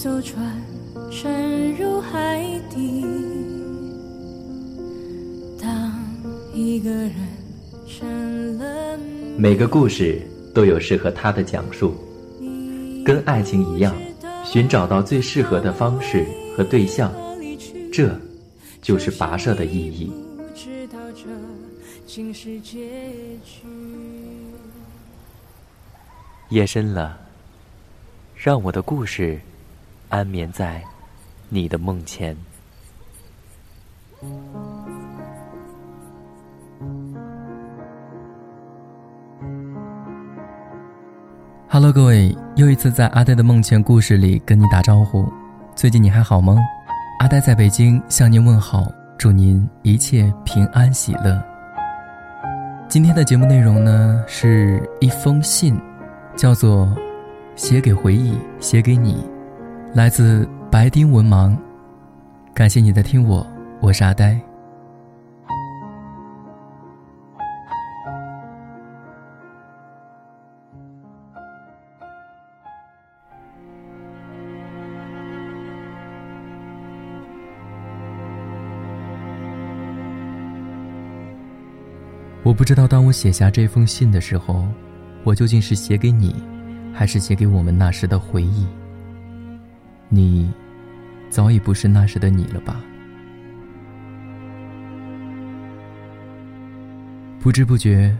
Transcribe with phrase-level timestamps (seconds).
[0.00, 0.54] 艘船
[1.10, 2.40] 沉入海
[2.70, 3.04] 底。
[5.60, 5.92] 当
[6.54, 7.14] 一个人
[7.84, 8.96] 成了
[9.36, 10.22] 每个故事
[10.54, 11.96] 都有适合他的讲述，
[13.04, 13.92] 跟爱情一样，
[14.44, 16.24] 寻找到最适合的方式
[16.56, 17.12] 和对象，
[17.92, 18.16] 这
[18.80, 20.12] 就是跋涉的意义。
[26.50, 27.18] 夜深了，
[28.36, 29.40] 让我的故事
[30.08, 30.82] 安眠在
[31.48, 32.36] 你的梦前。
[41.68, 45.30] Hello，各位，又一次在阿呆的梦前故事里跟你打招呼。
[45.76, 46.56] 最近你还好吗？
[47.20, 48.84] 阿呆在北京向您问好，
[49.18, 51.40] 祝您一切平安喜乐。
[52.88, 55.78] 今天的节目内容呢，是一封信，
[56.34, 56.86] 叫做
[57.54, 59.14] 《写给回忆，写给你》，
[59.94, 61.56] 来自白丁文盲。
[62.54, 63.44] 感谢你在听我，
[63.80, 64.38] 我是阿呆。
[82.44, 84.66] 我不知道，当我写下这封信的时候，
[85.24, 86.34] 我究竟是写给你，
[86.92, 88.66] 还是写给我们那时的回忆？
[90.08, 90.50] 你，
[91.28, 92.80] 早已不是那时的你了吧？
[97.40, 98.16] 不知不觉，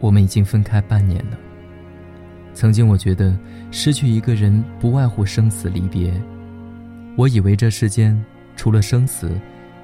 [0.00, 1.38] 我们已经分开半年了。
[2.52, 3.38] 曾经我觉得，
[3.70, 6.12] 失去一个人不外乎生死离别。
[7.16, 8.20] 我以为这世间
[8.56, 9.30] 除了生死，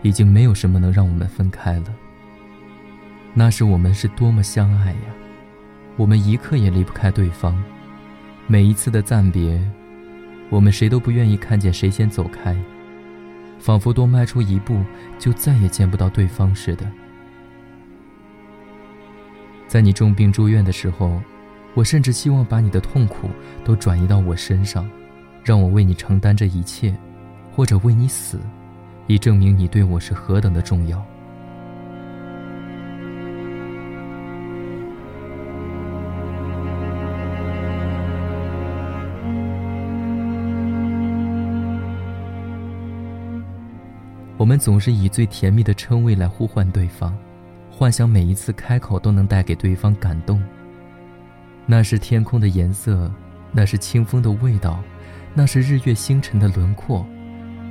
[0.02, 1.84] 已经没有什么能让我们分开了。
[3.32, 5.14] 那时我们是多么相爱呀！
[5.96, 7.56] 我们一刻也离不开对方。
[8.46, 9.60] 每一次的暂别，
[10.54, 12.56] 我们谁都不愿意看见谁先走开，
[13.58, 14.84] 仿佛多迈出一步
[15.18, 16.88] 就再也见不到对方似的。
[19.66, 21.20] 在你重病住院的时候，
[21.74, 23.28] 我甚至希望把你的痛苦
[23.64, 24.88] 都转移到我身上，
[25.42, 26.94] 让我为你承担这一切，
[27.50, 28.38] 或者为你死，
[29.08, 31.04] 以证明你对我是何等的重要。
[44.44, 47.16] 我们总是以最甜蜜的称谓来呼唤对方，
[47.70, 50.38] 幻想每一次开口都能带给对方感动。
[51.64, 53.10] 那是天空的颜色，
[53.52, 54.82] 那是清风的味道，
[55.32, 57.06] 那是日月星辰的轮廓。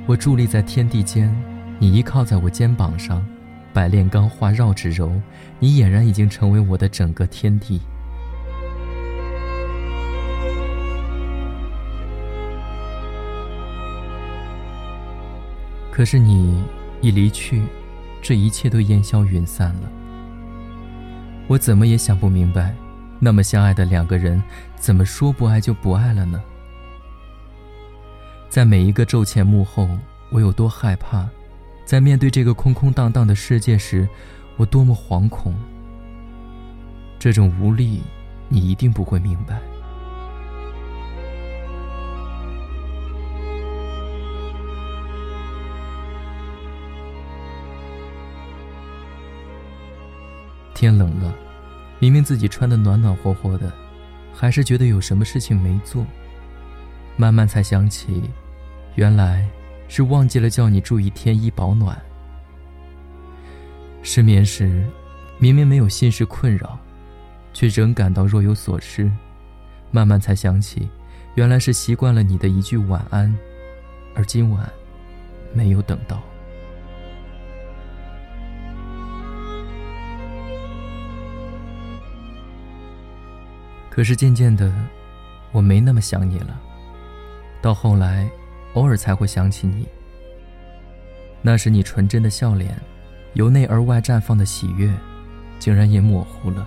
[0.06, 1.32] 我伫立在天地间，
[1.78, 3.24] 你依靠在我肩膀上，
[3.72, 5.12] 百炼钢化绕指柔，
[5.60, 7.80] 你俨然已经成为我的整个天地。
[15.94, 16.60] 可是你
[17.00, 17.62] 一离去，
[18.20, 19.88] 这一切都烟消云散了。
[21.46, 22.74] 我怎么也想不明白，
[23.20, 24.42] 那么相爱的两个人，
[24.74, 26.42] 怎么说不爱就不爱了呢？
[28.48, 29.88] 在每一个昼前幕后，
[30.32, 31.28] 我有多害怕；
[31.84, 34.08] 在面对这个空空荡荡的世界时，
[34.56, 35.54] 我多么惶恐。
[37.20, 38.02] 这种无力，
[38.48, 39.60] 你一定不会明白。
[50.84, 51.34] 天冷了，
[51.98, 53.72] 明明自己穿得暖暖和和的，
[54.34, 56.04] 还是觉得有什么事情没做。
[57.16, 58.22] 慢慢才想起，
[58.94, 59.48] 原来
[59.88, 61.98] 是忘记了叫你注意添衣保暖。
[64.02, 64.84] 失眠时，
[65.38, 66.78] 明明没有心事困扰，
[67.54, 69.10] 却仍感到若有所失。
[69.90, 70.86] 慢慢才想起，
[71.34, 73.34] 原来是习惯了你的一句晚安，
[74.14, 74.70] 而今晚
[75.54, 76.22] 没有等到。
[83.94, 84.74] 可是渐渐的，
[85.52, 86.60] 我没那么想你了。
[87.62, 88.28] 到后来，
[88.72, 89.86] 偶尔才会想起你。
[91.40, 92.76] 那时你纯真的笑脸，
[93.34, 94.92] 由内而外绽放的喜悦，
[95.60, 96.66] 竟然也模糊了。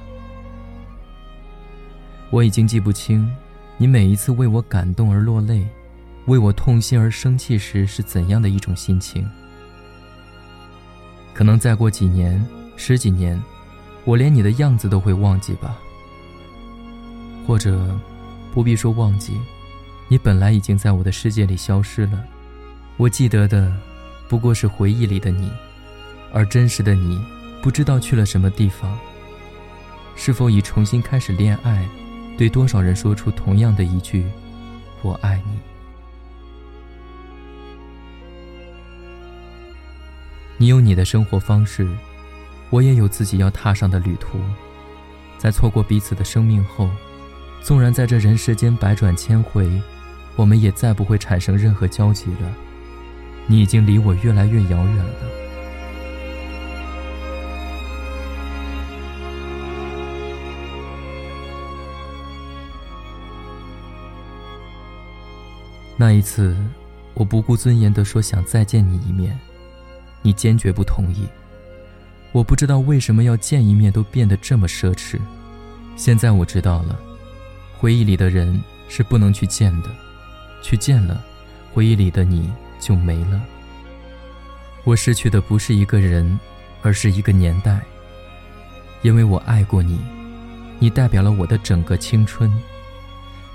[2.30, 3.30] 我已经记不清，
[3.76, 5.68] 你每一次为我感动而落泪，
[6.28, 9.30] 为我痛心而生气时是怎样的一种心情。
[11.34, 12.42] 可能再过几年、
[12.78, 13.38] 十几年，
[14.06, 15.78] 我连你的样子都会忘记吧。
[17.48, 17.98] 或者
[18.54, 19.40] 不必说忘记
[20.10, 22.22] 你本来已经在我的世界里消失了。
[22.98, 23.74] 我记得的
[24.28, 25.50] 不过是回忆里的你
[26.34, 27.24] 而真实的你
[27.64, 29.00] 不知道去了什么地方。
[30.16, 31.88] 是否已重新开始恋爱
[32.38, 34.26] 对多少人说出同样的一句
[35.04, 35.60] 我爱你
[40.58, 41.88] 你有你的生活方式
[42.72, 44.38] 我也有自己要踏上的旅途。
[45.38, 46.90] 在错过彼此的生命后
[47.62, 49.70] 纵然在这人世间百转千回，
[50.36, 52.54] 我们也再不会产生任何交集了。
[53.46, 55.14] 你已经离我越来越遥远了。
[66.00, 66.56] 那一次，
[67.16, 69.38] 我不顾尊严地说想再见你一面，
[70.22, 71.28] 你坚决不同意。
[72.32, 75.18] 我不知道为什么要见一面都变得这么奢侈。
[75.96, 77.00] 现在我知道了，
[77.80, 79.90] 回忆里的人是不能去见的，
[80.62, 81.24] 去见了，
[81.74, 83.42] 回忆里的你就没了。
[84.84, 86.40] 我失去的不是一个人，
[86.82, 87.82] 而是一个年代。
[89.04, 90.00] 因为我爱过你，
[90.80, 92.52] 你代表了我的整个青春。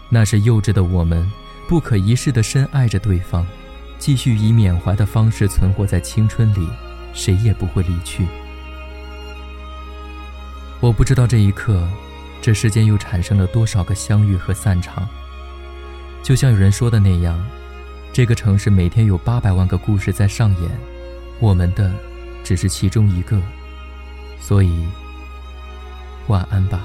[0.09, 1.31] 那是幼稚的我们。
[1.69, 3.47] 不可一世的深爱着对方，
[3.99, 6.69] 继续以缅怀的方式存活在青春里，
[7.15, 8.27] 谁也不会离去。
[10.81, 11.89] 我不知道这一刻，
[12.43, 15.09] 这世间又产生了多少个相遇和散场。
[16.25, 17.41] 就像有人说的那样，
[18.13, 20.71] 这个城市每天有八百万个故事在上演，
[21.39, 21.93] 我们的
[22.43, 23.41] 只是其中一个。
[24.41, 24.85] 所以，
[26.27, 26.81] 晚安吧。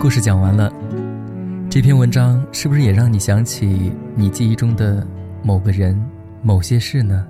[0.00, 0.72] 故事讲完了。
[1.68, 5.06] 这篇文章是不是也让你想起你记忆中的
[5.42, 5.94] 某个人、
[6.42, 7.26] 某些事呢？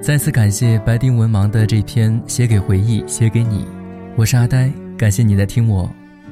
[0.00, 3.64] 再次感谢白丁文盲的这篇《写给回忆，写给你》。
[4.14, 5.90] 我是阿呆，感谢你在听我，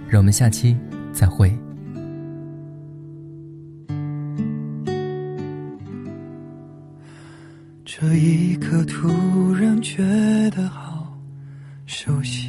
[0.08, 0.76] 让我们下期
[1.12, 1.52] 再会。
[7.84, 10.04] 这一刻突然觉
[10.50, 11.18] 得好
[11.84, 12.48] 熟悉。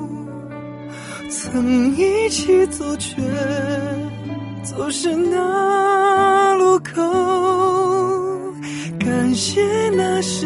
[1.31, 3.21] 曾一起走，却
[4.63, 7.01] 走失那路口。
[8.99, 10.45] 感谢那是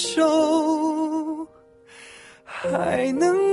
[0.00, 1.46] 手。
[2.44, 3.49] 还能